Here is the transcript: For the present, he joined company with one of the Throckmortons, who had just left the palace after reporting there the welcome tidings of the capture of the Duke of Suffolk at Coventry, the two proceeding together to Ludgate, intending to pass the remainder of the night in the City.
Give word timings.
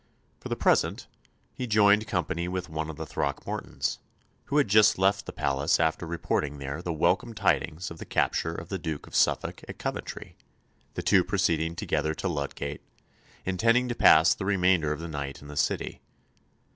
For 0.39 0.49
the 0.49 0.55
present, 0.55 1.05
he 1.53 1.67
joined 1.67 2.07
company 2.07 2.47
with 2.47 2.69
one 2.69 2.89
of 2.89 2.95
the 2.95 3.05
Throckmortons, 3.05 3.99
who 4.45 4.57
had 4.57 4.67
just 4.67 4.97
left 4.97 5.27
the 5.27 5.31
palace 5.31 5.79
after 5.79 6.07
reporting 6.07 6.57
there 6.57 6.81
the 6.81 6.91
welcome 6.91 7.35
tidings 7.35 7.91
of 7.91 7.99
the 7.99 8.05
capture 8.05 8.55
of 8.55 8.69
the 8.69 8.79
Duke 8.79 9.05
of 9.05 9.13
Suffolk 9.13 9.61
at 9.69 9.77
Coventry, 9.77 10.35
the 10.95 11.03
two 11.03 11.23
proceeding 11.23 11.75
together 11.75 12.15
to 12.15 12.27
Ludgate, 12.27 12.81
intending 13.45 13.87
to 13.89 13.93
pass 13.93 14.33
the 14.33 14.43
remainder 14.45 14.91
of 14.91 15.01
the 15.01 15.07
night 15.07 15.39
in 15.39 15.49
the 15.49 15.55
City. 15.55 16.01